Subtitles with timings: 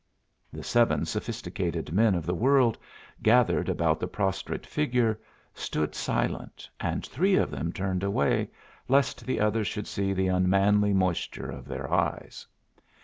[0.51, 2.75] The seven sophisticated men of the world,
[3.21, 5.19] gathered about the prostrate figure,
[5.53, 8.49] stood silent, and three of them turned away,
[8.87, 12.47] lest the others should see the unmanly moisture of their eyes.